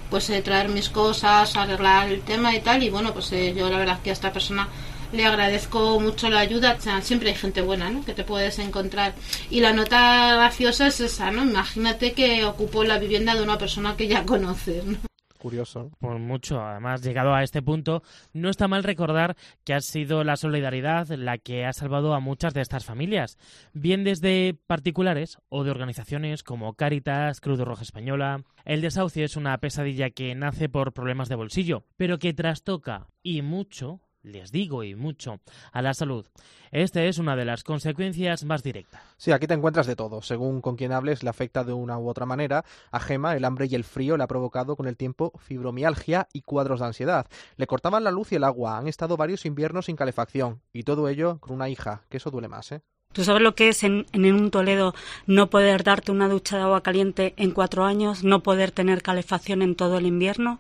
[0.10, 2.84] pues eh, traer mis cosas, arreglar el tema y tal.
[2.84, 4.70] Y bueno, pues eh, yo la verdad es que a esta persona
[5.12, 6.78] le agradezco mucho la ayuda.
[7.02, 8.04] siempre hay gente buena, ¿no?
[8.04, 9.16] Que te puedes encontrar.
[9.50, 11.44] Y la nota graciosa es esa, ¿no?
[11.44, 14.98] Imagínate que ocupó la vivienda de una persona que ya conoces, ¿no?
[15.48, 15.92] Curioso.
[16.00, 16.62] Por mucho.
[16.62, 21.38] Además, llegado a este punto, no está mal recordar que ha sido la solidaridad la
[21.38, 23.38] que ha salvado a muchas de estas familias,
[23.72, 28.44] bien desde particulares o de organizaciones como Caritas, Cruz Roja Española.
[28.66, 33.42] El desahucio es una pesadilla que nace por problemas de bolsillo, pero que trastoca y
[33.42, 35.40] mucho les digo y mucho,
[35.72, 36.26] a la salud.
[36.72, 39.02] Esta es una de las consecuencias más directas.
[39.18, 40.22] Sí, aquí te encuentras de todo.
[40.22, 42.66] Según con quien hables, le afecta de una u otra manera.
[42.92, 46.42] A Gema, el hambre y el frío le ha provocado con el tiempo fibromialgia y
[46.42, 47.28] cuadros de ansiedad.
[47.56, 48.78] Le cortaban la luz y el agua.
[48.78, 50.62] Han estado varios inviernos sin calefacción.
[50.74, 52.82] Y todo ello con una hija, que eso duele más, ¿eh?
[53.18, 54.94] ¿Tú sabes lo que es en, en, un Toledo
[55.26, 59.64] no poder darte una ducha de agua caliente en cuatro años, no poder tener calefacción
[59.64, 60.60] en todo el invierno?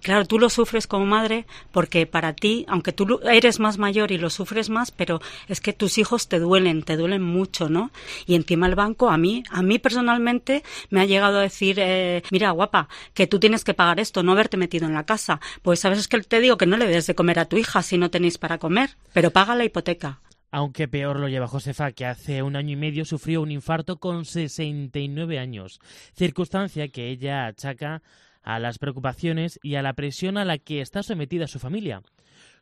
[0.00, 4.16] Claro, tú lo sufres como madre porque para ti, aunque tú eres más mayor y
[4.16, 7.90] lo sufres más, pero es que tus hijos te duelen, te duelen mucho, ¿no?
[8.24, 12.22] Y encima el banco, a mí, a mí personalmente me ha llegado a decir, eh,
[12.30, 15.42] mira, guapa, que tú tienes que pagar esto, no haberte metido en la casa.
[15.60, 17.82] Pues sabes es que te digo que no le des de comer a tu hija
[17.82, 20.20] si no tenéis para comer, pero paga la hipoteca.
[20.50, 24.24] Aunque peor lo lleva Josefa, que hace un año y medio sufrió un infarto con
[24.24, 25.80] 69 años,
[26.14, 28.02] circunstancia que ella achaca
[28.42, 32.02] a las preocupaciones y a la presión a la que está sometida su familia.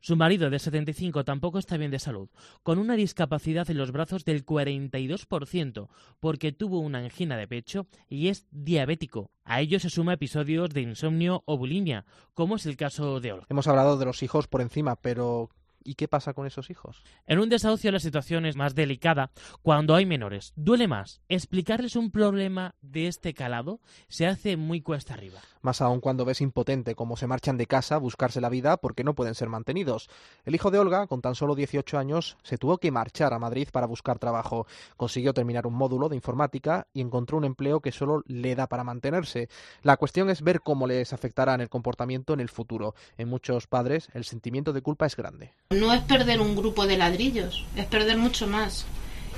[0.00, 2.28] Su marido de 75 tampoco está bien de salud,
[2.62, 5.88] con una discapacidad en los brazos del 42%,
[6.20, 9.30] porque tuvo una angina de pecho y es diabético.
[9.44, 13.46] A ello se suma episodios de insomnio o bulimia, como es el caso de Olga.
[13.48, 15.50] Hemos hablado de los hijos por encima, pero
[15.86, 17.04] ¿Y qué pasa con esos hijos?
[17.26, 19.30] En un desahucio la situación es más delicada
[19.62, 20.52] cuando hay menores.
[20.56, 21.20] Duele más.
[21.28, 25.40] Explicarles un problema de este calado se hace muy cuesta arriba.
[25.62, 29.04] Más aún cuando ves impotente cómo se marchan de casa a buscarse la vida porque
[29.04, 30.08] no pueden ser mantenidos.
[30.44, 33.68] El hijo de Olga, con tan solo 18 años, se tuvo que marchar a Madrid
[33.72, 34.66] para buscar trabajo.
[34.96, 38.82] Consiguió terminar un módulo de informática y encontró un empleo que solo le da para
[38.84, 39.48] mantenerse.
[39.82, 42.94] La cuestión es ver cómo les afectará en el comportamiento en el futuro.
[43.18, 45.52] En muchos padres el sentimiento de culpa es grande.
[45.76, 48.86] No es perder un grupo de ladrillos, es perder mucho más.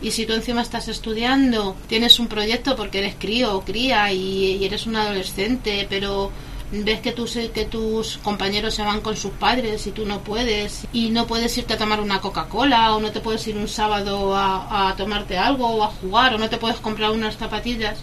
[0.01, 4.64] Y si tú encima estás estudiando, tienes un proyecto porque eres crío o cría y,
[4.64, 6.30] eres un adolescente, pero
[6.70, 10.86] ves que tus, que tus compañeros se van con sus padres y tú no puedes,
[10.93, 14.36] y no puedes irte a tomar una Coca-Cola, o no te puedes ir un sábado
[14.36, 17.99] a, a tomarte algo, o a jugar, o no te puedes comprar unas zapatillas,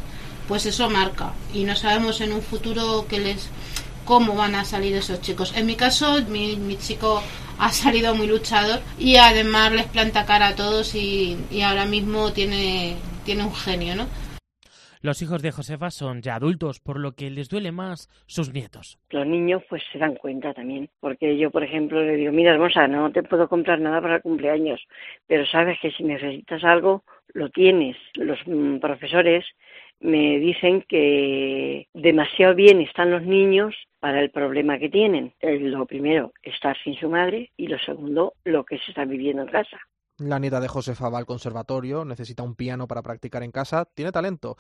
[0.50, 1.32] pues eso marca.
[1.54, 3.48] Y no sabemos en un futuro qué les
[4.06, 5.54] cómo van a salir esos chicos.
[5.56, 7.22] En mi caso, mi, mi chico
[7.60, 12.32] ha salido muy luchador y además les planta cara a todos y, y ahora mismo
[12.32, 12.96] tiene,
[13.26, 14.08] tiene un genio, ¿no?
[15.06, 18.98] Los hijos de Josefa son ya adultos, por lo que les duele más sus nietos.
[19.12, 22.88] Los niños pues se dan cuenta también, porque yo por ejemplo le digo, mira hermosa,
[22.88, 24.82] no te puedo comprar nada para el cumpleaños,
[25.28, 27.04] pero sabes que si necesitas algo,
[27.34, 27.96] lo tienes.
[28.16, 29.46] Los mm, profesores
[30.00, 33.76] me dicen que demasiado bien están los niños
[34.06, 35.34] para el problema que tienen.
[35.42, 39.48] Lo primero, estar sin su madre y lo segundo, lo que se está viviendo en
[39.48, 39.80] casa.
[40.20, 44.12] La nieta de Josefa va al conservatorio, necesita un piano para practicar en casa, tiene
[44.12, 44.58] talento,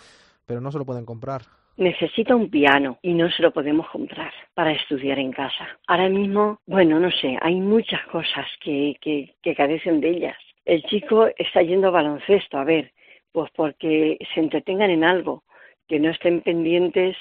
[0.47, 1.43] pero no se lo pueden comprar.
[1.77, 5.77] Necesita un piano y no se lo podemos comprar para estudiar en casa.
[5.85, 10.37] Ahora mismo, bueno, no sé, hay muchas cosas que, que, que carecen de ellas.
[10.65, 12.93] El chico está yendo a baloncesto, a ver,
[13.31, 15.43] pues porque se entretengan en algo,
[15.87, 17.15] que no estén pendientes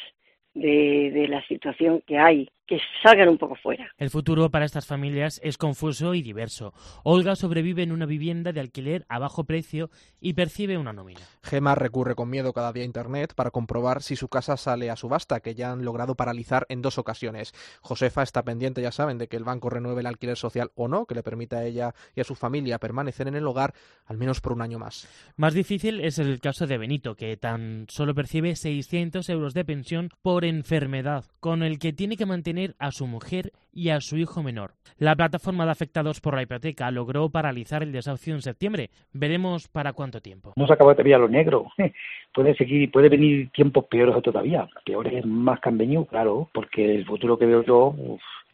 [0.55, 3.91] de, de la situación que hay que salgan un poco fuera.
[3.99, 6.73] El futuro para estas familias es confuso y diverso.
[7.03, 9.91] Olga sobrevive en una vivienda de alquiler a bajo precio
[10.21, 11.21] y percibe una nómina.
[11.43, 14.97] Gema recurre con miedo cada día a Internet para comprobar si su casa sale a
[14.97, 17.53] subasta, que ya han logrado paralizar en dos ocasiones.
[17.83, 21.05] Josefa está pendiente, ya saben, de que el banco renueve el alquiler social o no,
[21.07, 23.75] que le permita a ella y a su familia permanecer en el hogar
[24.07, 25.07] al menos por un año más.
[25.37, 30.11] Más difícil es el caso de Benito, que tan solo percibe 600 euros de pensión
[30.23, 34.43] por enfermedad, con el que tiene que mantener a su mujer y a su hijo
[34.43, 34.73] menor.
[34.99, 38.91] La plataforma de afectados por la hipoteca logró paralizar el desahucio en septiembre.
[39.13, 40.53] Veremos para cuánto tiempo.
[40.57, 41.67] No se acaba todavía lo negro.
[42.35, 44.69] puede seguir, puede venir tiempos peores todavía.
[44.85, 47.95] Peores más que claro, porque el futuro que veo yo,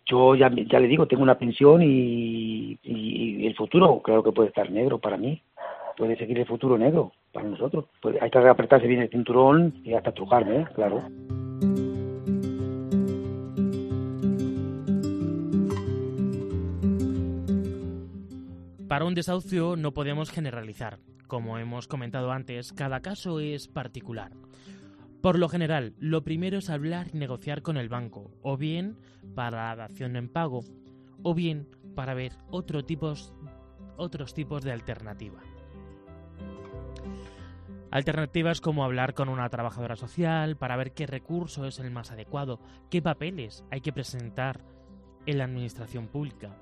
[0.06, 4.48] yo ya, ya le digo, tengo una pensión y, y, el futuro creo que puede
[4.48, 5.42] estar negro para mí.
[5.96, 7.86] Puede seguir el futuro negro para nosotros.
[8.20, 10.66] hay que apretarse bien el cinturón y hasta trucarme, ¿eh?
[10.74, 11.02] claro.
[19.10, 21.00] Un desahucio no podemos generalizar.
[21.26, 24.30] Como hemos comentado antes, cada caso es particular.
[25.20, 28.96] Por lo general, lo primero es hablar y negociar con el banco, o bien
[29.34, 30.60] para la dación en pago,
[31.24, 32.34] o bien para ver
[32.86, 33.34] tipos,
[33.96, 35.40] otros tipos de alternativa.
[37.90, 42.60] Alternativas como hablar con una trabajadora social para ver qué recurso es el más adecuado,
[42.90, 44.60] qué papeles hay que presentar
[45.26, 46.56] en la administración pública.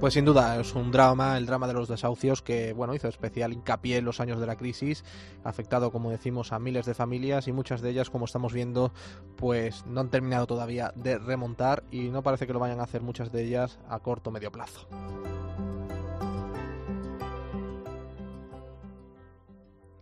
[0.00, 3.52] Pues sin duda es un drama, el drama de los desahucios que bueno hizo especial
[3.52, 5.04] hincapié en los años de la crisis,
[5.42, 8.92] afectado como decimos a miles de familias y muchas de ellas como estamos viendo
[9.36, 13.02] pues no han terminado todavía de remontar y no parece que lo vayan a hacer
[13.02, 14.86] muchas de ellas a corto o medio plazo.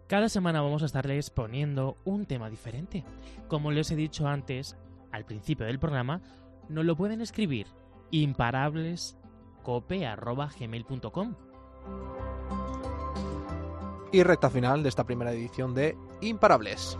[0.08, 3.02] Cada semana vamos a estarles poniendo un tema diferente.
[3.48, 4.76] Como les he dicho antes,
[5.10, 6.20] al principio del programa,
[6.68, 7.66] nos lo pueden escribir
[8.10, 9.16] imparables
[9.66, 11.34] cope.gmail.com.
[14.12, 16.96] Y recta final de esta primera edición de Imparables.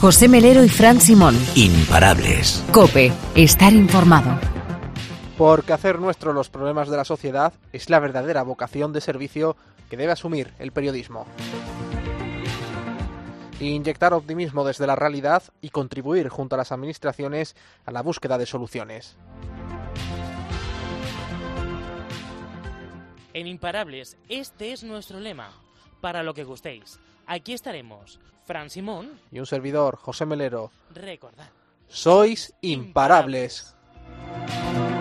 [0.00, 1.36] José Melero y Fran Simón.
[1.54, 2.64] Imparables.
[2.72, 4.40] Cope, estar informado.
[5.36, 9.56] Porque hacer nuestro los problemas de la sociedad es la verdadera vocación de servicio
[9.90, 11.26] que debe asumir el periodismo.
[13.60, 17.54] Inyectar optimismo desde la realidad y contribuir junto a las administraciones
[17.84, 19.18] a la búsqueda de soluciones.
[23.34, 25.50] En Imparables, este es nuestro lema.
[26.00, 26.98] Para lo que gustéis.
[27.26, 30.70] Aquí estaremos, Fran Simón y un servidor, José Melero.
[30.92, 31.48] Recordad.
[31.88, 33.74] Sois imparables.
[34.44, 34.91] imparables.